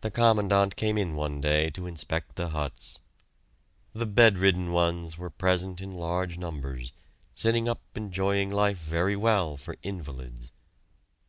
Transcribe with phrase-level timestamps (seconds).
[0.00, 2.98] The Commandant came in one day to inspect the huts.
[3.92, 6.92] The "bed ridden" ones were present in large numbers,
[7.36, 10.50] sitting up enjoying life very well for "invalids."